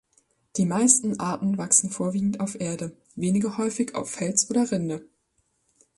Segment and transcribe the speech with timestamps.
[0.57, 5.07] Die meisten Arten wachsen vorwiegend auf Erde, weniger häufig auf Fels oder Rinde.